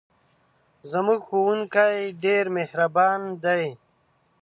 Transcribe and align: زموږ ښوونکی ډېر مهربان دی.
زموږ 0.91 1.19
ښوونکی 1.27 1.97
ډېر 2.23 2.45
مهربان 2.57 3.21
دی. 3.43 3.65